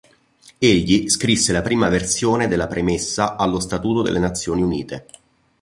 [0.57, 5.05] Egli scrisse la prima versione della premessa allo Statuto delle Nazioni Unite.